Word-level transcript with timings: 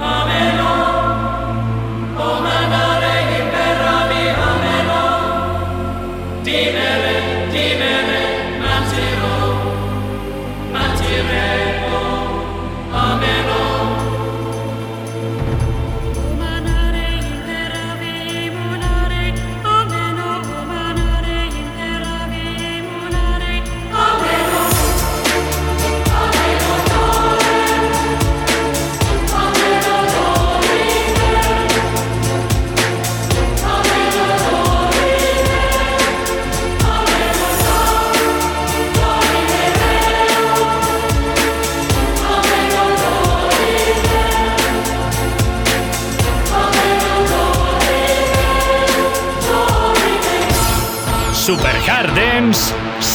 Amén. 0.00 0.87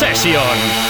Session. 0.03 0.82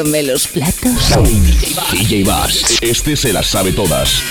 Sírveme 0.00 0.22
los 0.22 0.46
platos. 0.48 0.92
Sí, 1.26 1.42
DJ 1.92 2.24
Bass, 2.24 2.78
este 2.80 3.16
se 3.16 3.34
las 3.34 3.48
sabe 3.48 3.70
todas. 3.72 4.22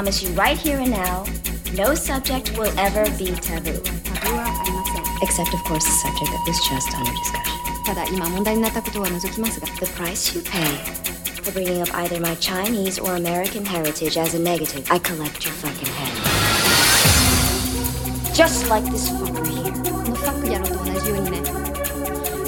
promise 0.00 0.22
you 0.22 0.30
right 0.30 0.56
here 0.56 0.78
and 0.78 0.90
now, 0.90 1.26
no 1.74 1.94
subject 1.94 2.56
will 2.56 2.72
ever 2.78 3.04
be 3.18 3.32
taboo. 3.32 3.82
Except, 5.20 5.52
of 5.52 5.62
course, 5.64 5.84
the 5.84 5.92
subject 6.00 6.30
that 6.32 6.42
was 6.46 6.58
just 6.70 6.88
under 6.96 7.12
discussion. 7.20 7.60
The 9.78 9.86
price 9.94 10.34
you 10.34 10.40
pay 10.40 10.76
for 11.42 11.52
bringing 11.52 11.82
up 11.82 11.94
either 11.96 12.18
my 12.18 12.34
Chinese 12.36 12.98
or 12.98 13.16
American 13.16 13.62
heritage 13.66 14.16
as 14.16 14.32
a 14.32 14.38
negative, 14.38 14.90
I 14.90 14.98
collect 15.00 15.44
your 15.44 15.52
fucking 15.52 15.92
head. 15.92 16.14
Just 18.34 18.70
like 18.70 18.84
this 18.84 19.10
fucker 19.10 19.46
here. 19.46 19.74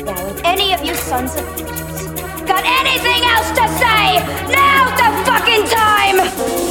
Now, 0.06 0.26
if 0.26 0.42
any 0.42 0.72
of 0.72 0.82
you 0.82 0.94
sons 0.94 1.34
of 1.34 1.44
bitches 1.48 2.16
got 2.46 2.64
anything 2.64 3.26
else 3.28 3.50
to 3.50 3.68
say, 3.76 4.24
now's 4.48 4.96
the 4.96 5.10
fucking 5.30 5.66
time! 5.68 6.61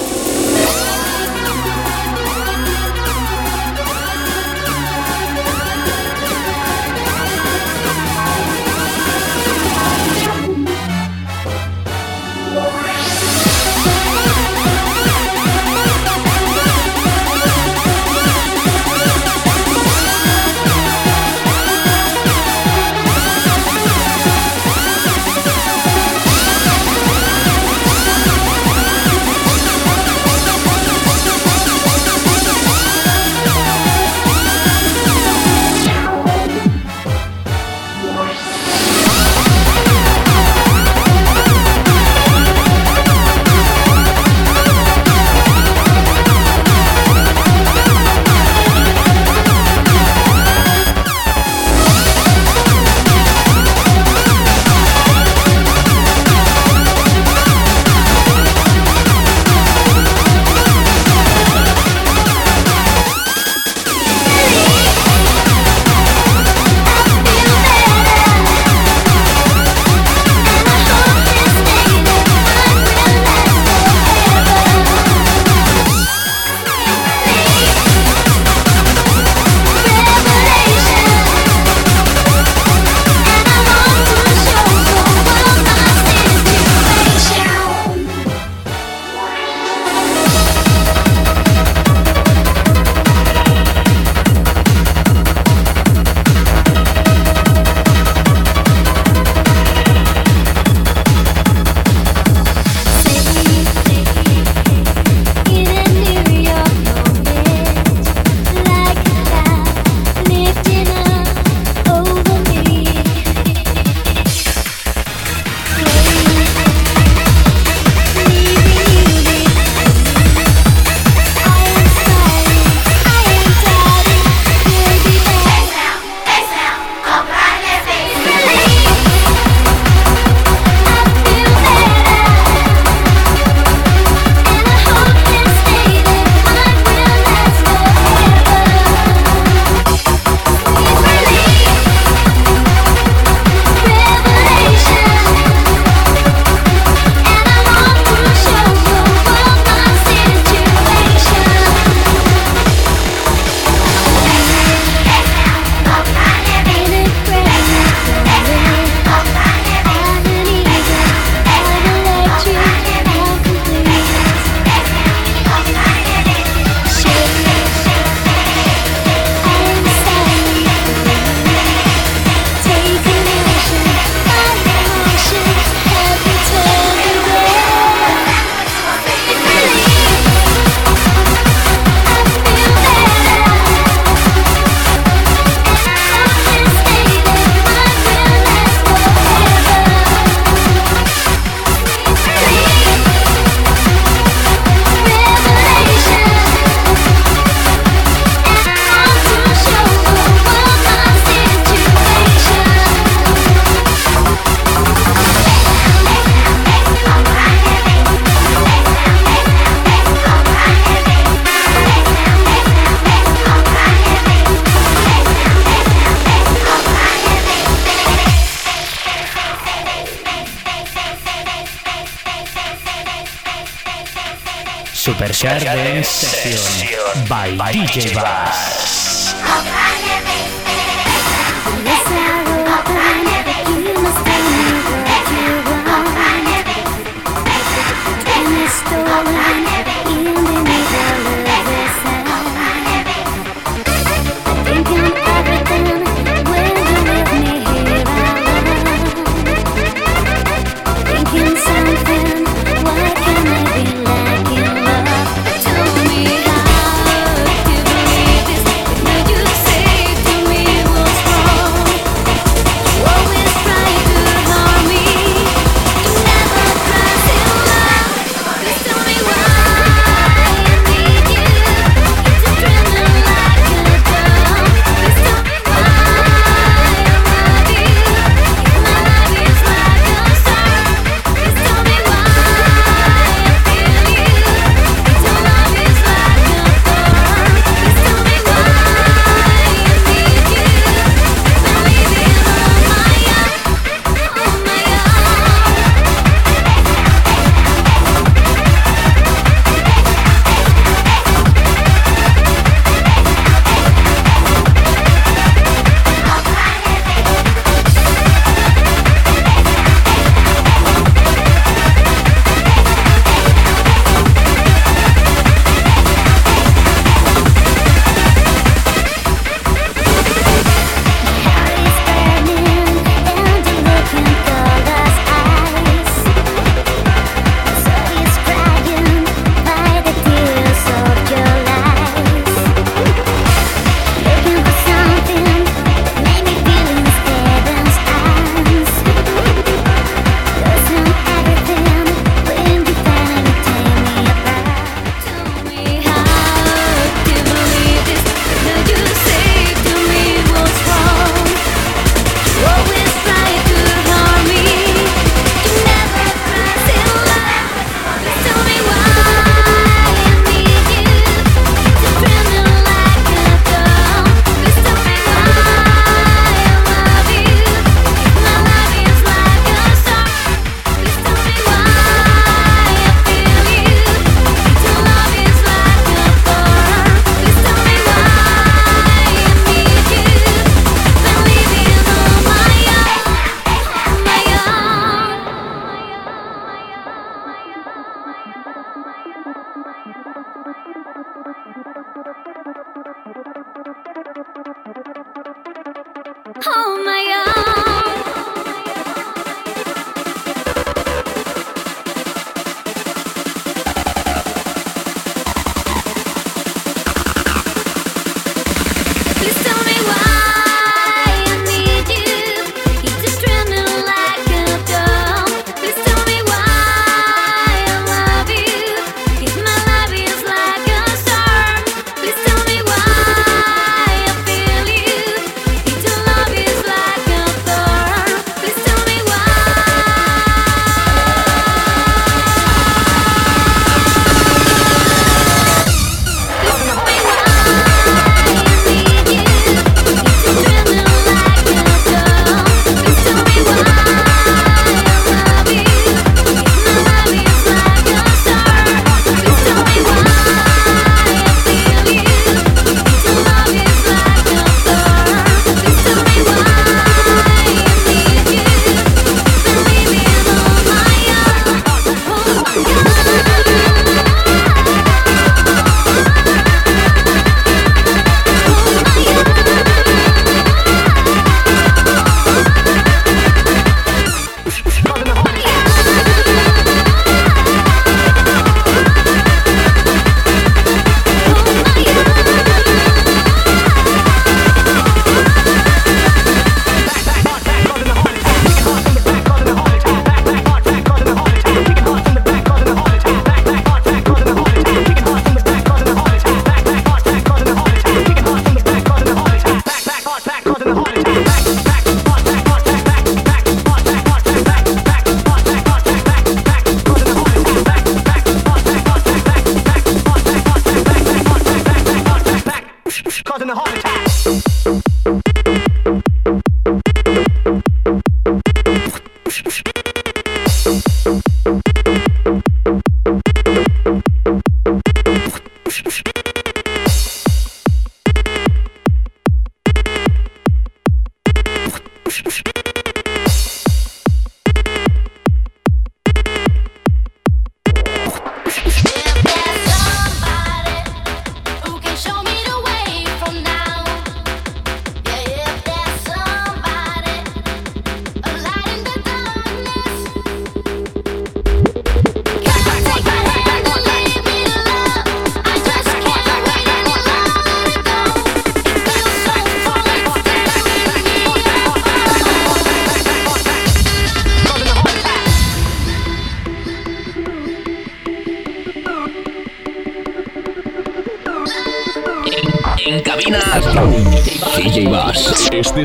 by 227.58 227.72
DJ 227.74 228.14
Vibe. 228.14 228.51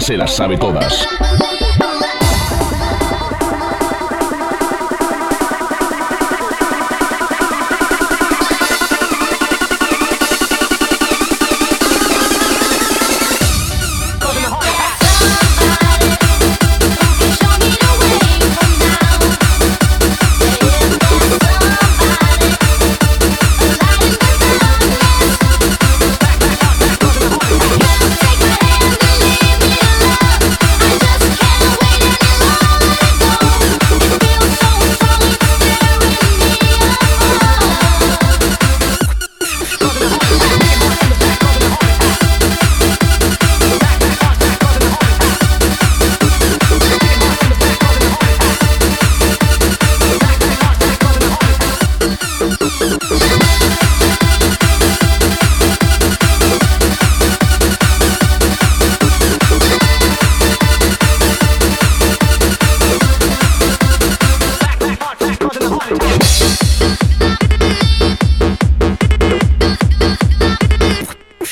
Se 0.00 0.16
las 0.16 0.35
sabe 0.35 0.56
todas. 0.56 1.15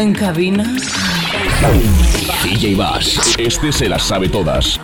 En 0.00 0.14
cabina, 0.14 0.64
DJ 2.42 2.74
Bass. 2.74 3.34
Este 3.36 3.70
se 3.70 3.86
las 3.86 4.02
sabe 4.02 4.30
todas. 4.30 4.80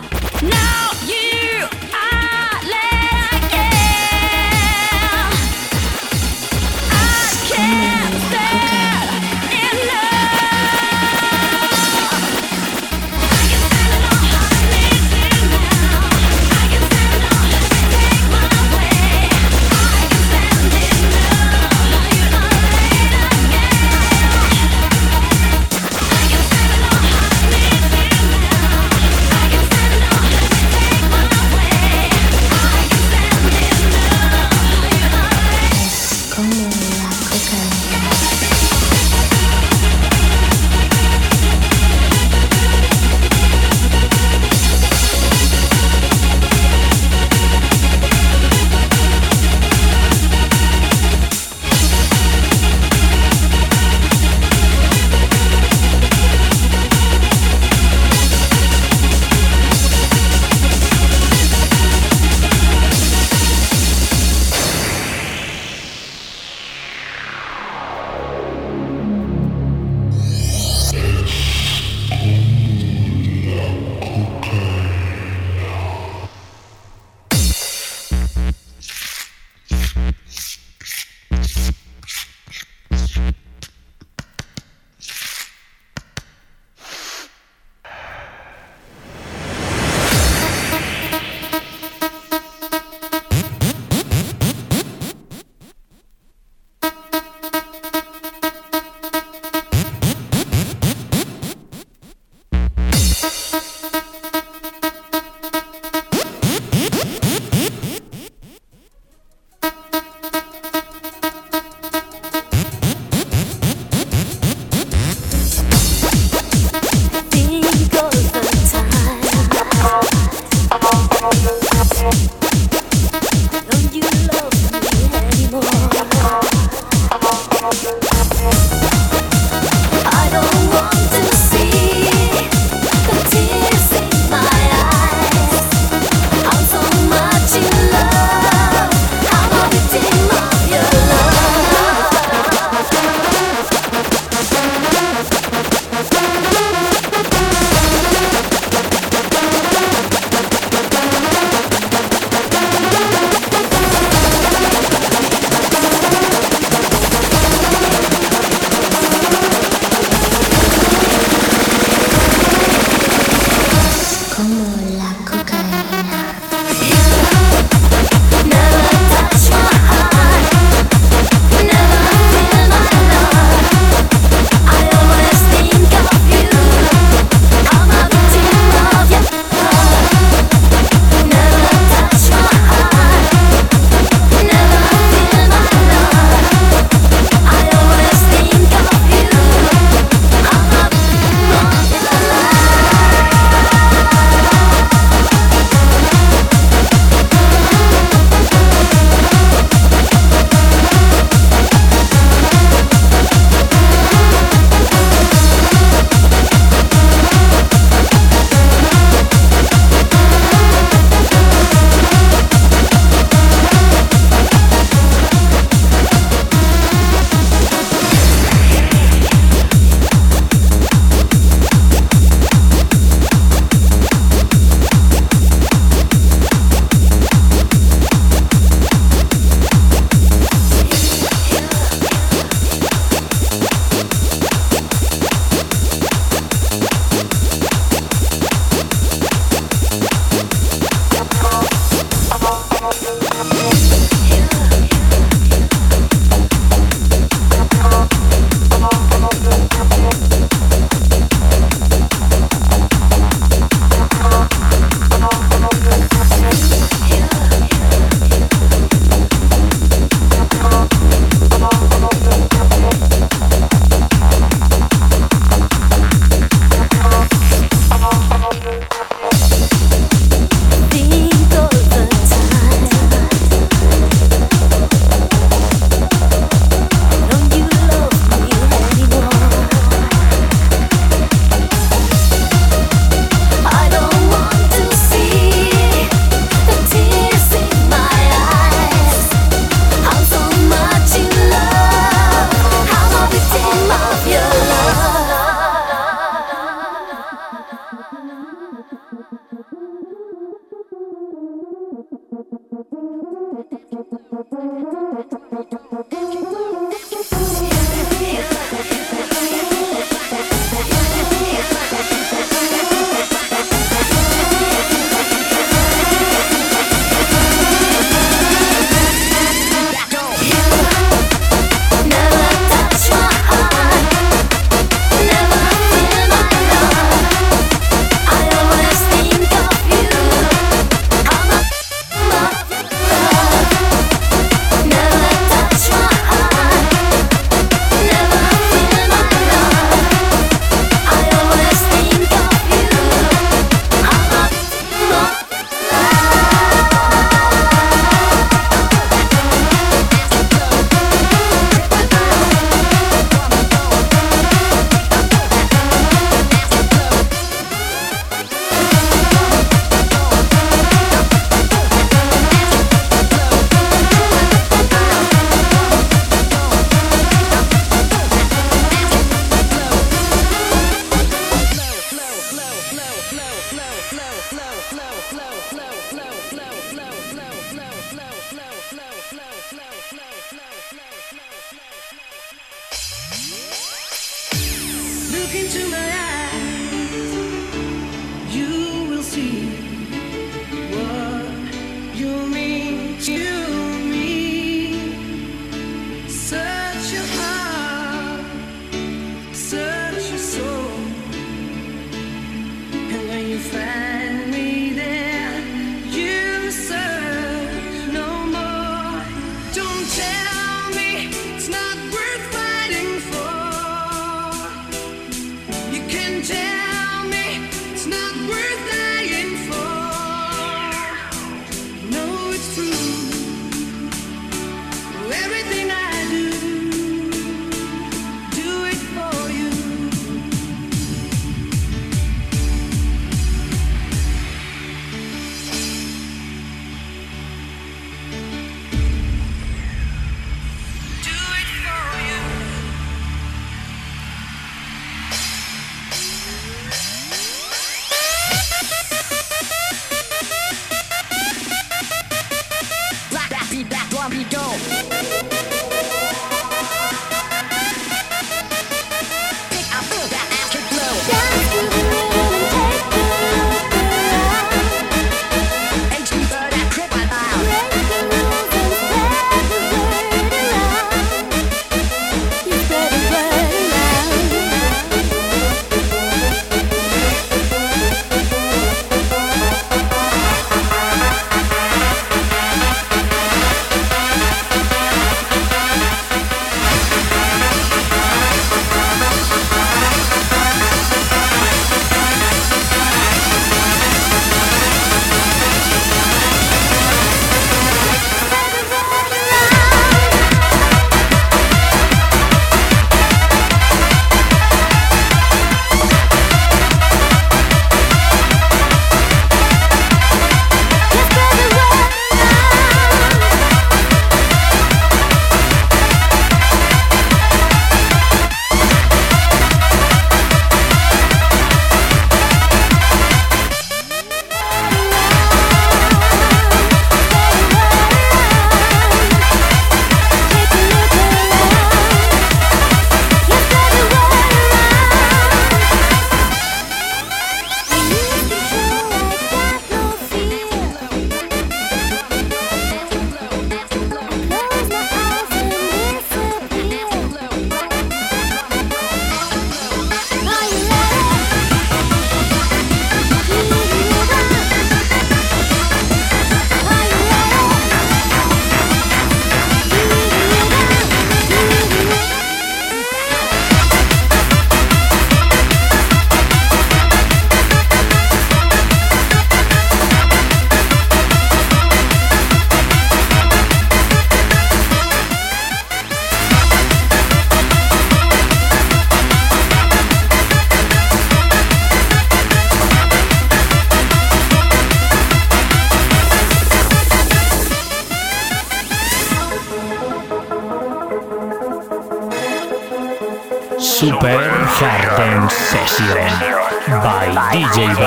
DJ 597.77 598.06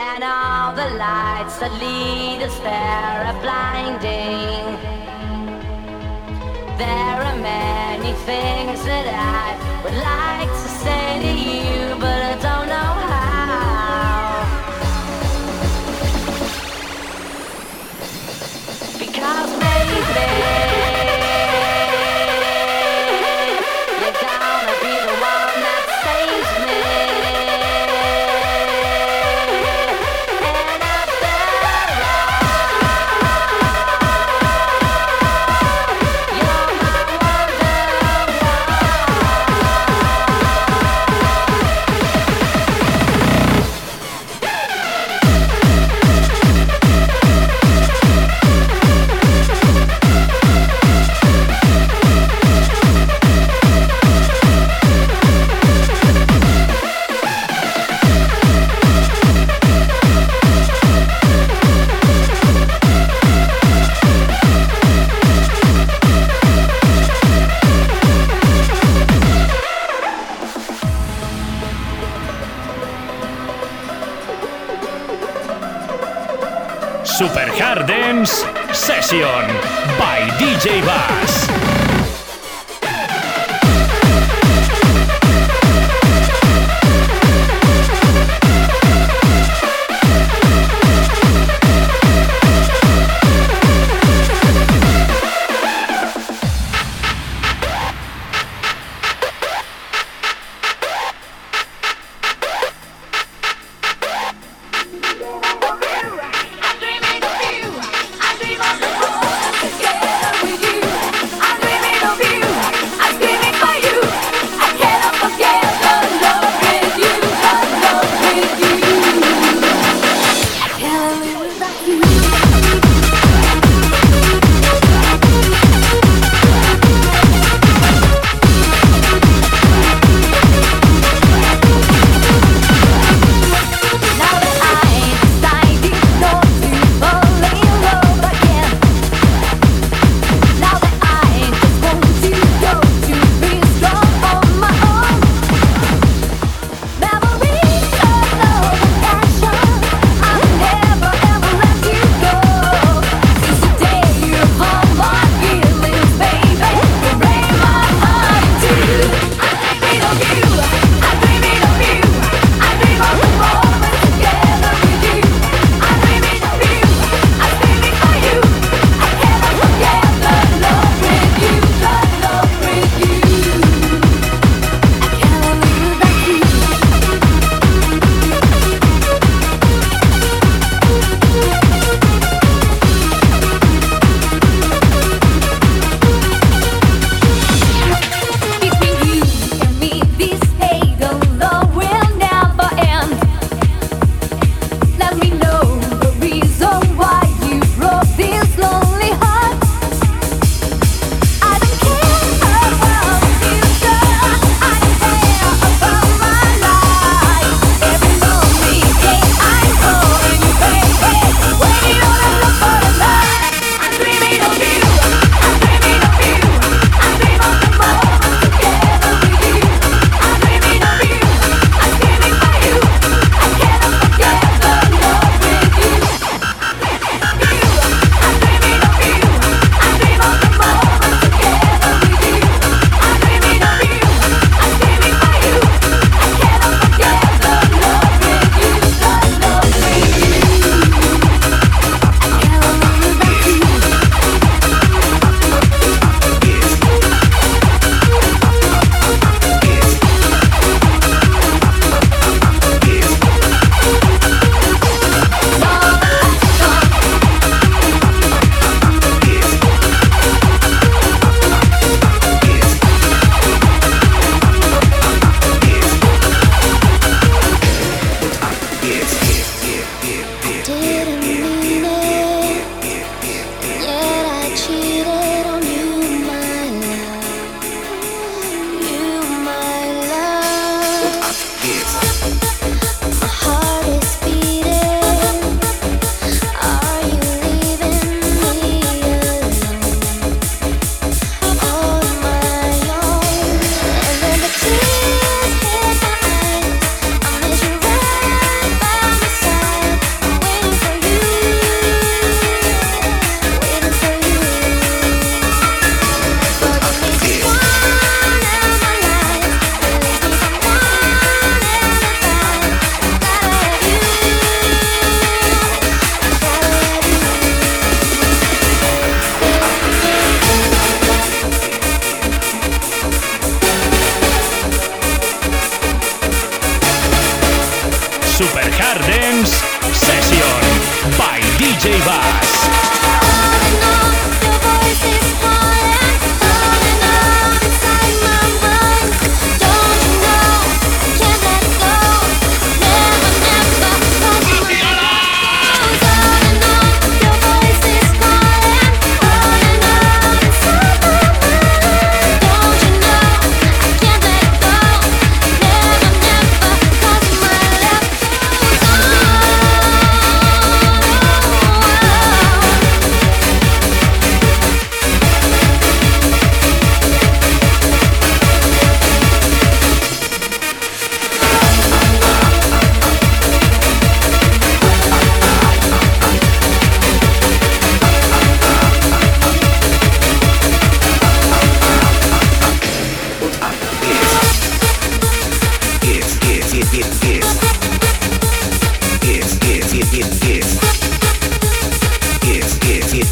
And 0.00 0.22
all 0.22 0.74
the 0.76 0.90
lights 0.94 1.58
that 1.58 1.72
lead 1.82 2.40
us 2.46 2.56
there 2.60 3.18
are 3.28 3.38
blinding. 3.42 4.78
There 6.78 7.18
are 7.28 7.38
many 7.38 8.12
things 8.22 8.84
that 8.84 9.06
I 9.10 9.82
would 9.82 9.94
like 9.94 10.48
to 10.48 10.68
say 10.84 11.18
to 11.22 11.42
you. 11.42 11.47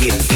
in 0.09 0.36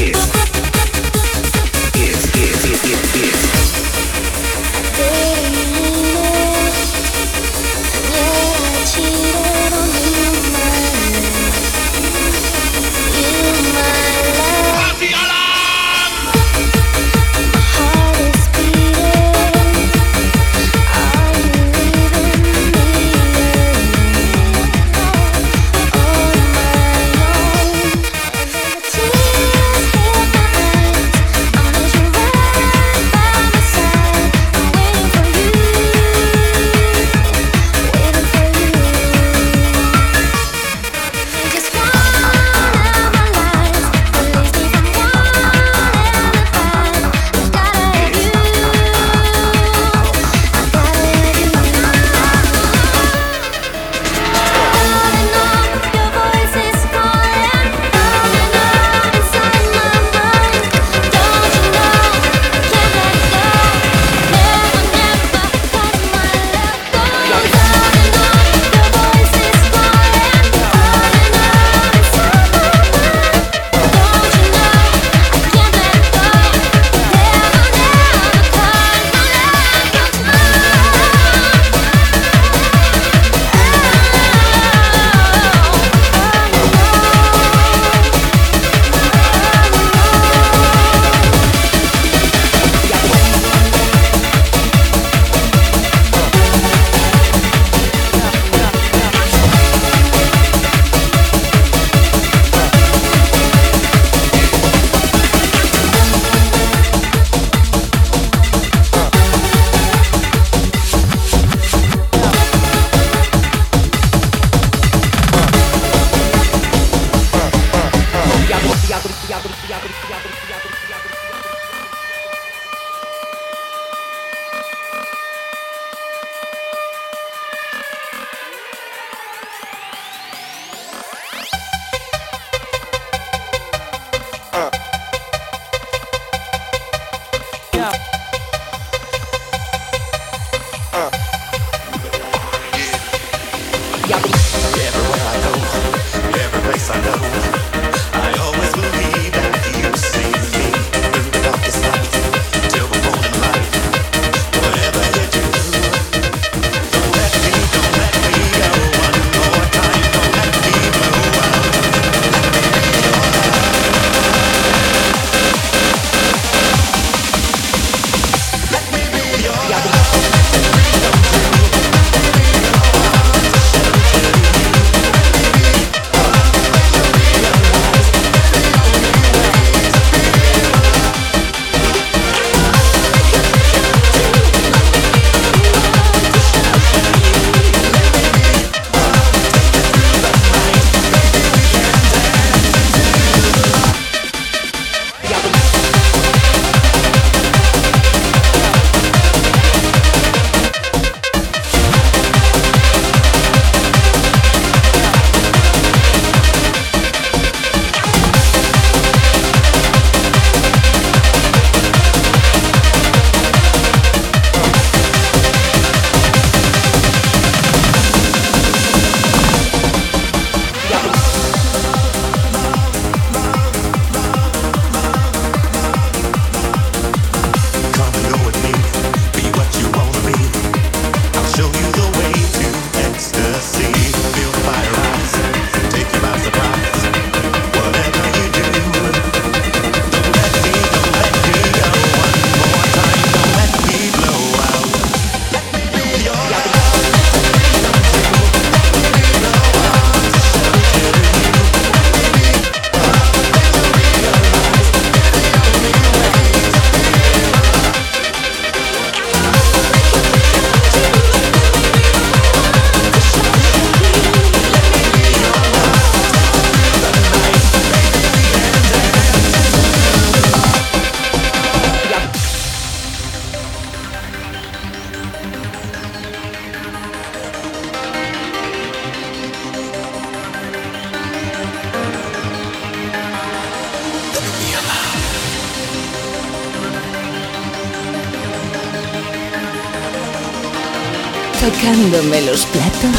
Tocándome 291.90 292.40
los 292.42 292.66
platos. 292.66 293.10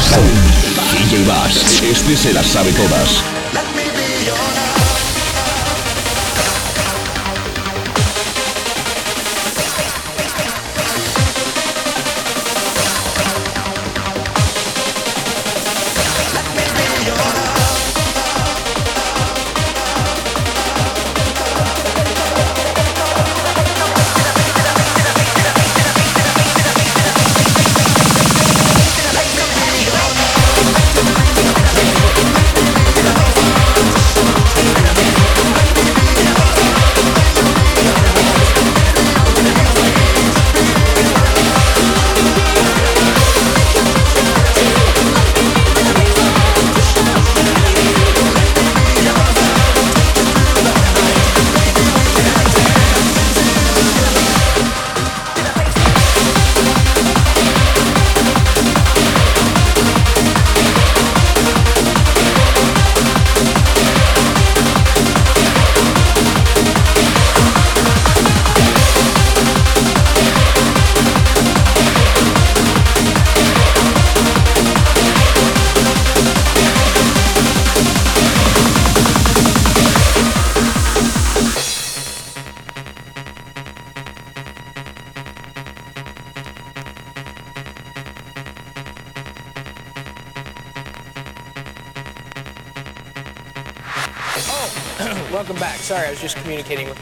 DJ 0.94 1.26
Bass. 1.26 1.82
Este 1.82 2.16
se 2.16 2.32
las 2.32 2.46
sabe 2.46 2.72
todas. 2.72 3.31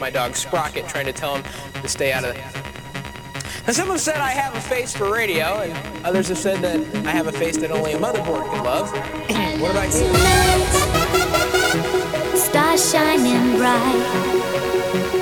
My 0.01 0.09
dog 0.09 0.35
Sprocket, 0.35 0.87
trying 0.87 1.05
to 1.05 1.13
tell 1.13 1.35
him 1.37 1.43
to 1.81 1.87
stay 1.87 2.11
out 2.11 2.25
of 2.25 2.33
the. 2.33 2.41
Now, 3.67 3.73
some 3.73 3.87
have 3.89 4.01
said 4.01 4.17
I 4.17 4.31
have 4.31 4.55
a 4.55 4.59
face 4.59 4.93
for 4.93 5.13
radio, 5.13 5.59
and 5.61 6.05
others 6.05 6.27
have 6.29 6.39
said 6.39 6.59
that 6.63 7.05
I 7.05 7.11
have 7.11 7.27
a 7.27 7.31
face 7.31 7.57
that 7.57 7.69
only 7.69 7.93
a 7.93 7.99
motherboard 7.99 8.51
can 8.51 8.63
love. 8.63 8.91
what 9.61 9.71
about 9.71 9.93
you? 9.93 10.09
Stars 12.35 12.91
shining 12.91 13.57
bright. 13.57 15.20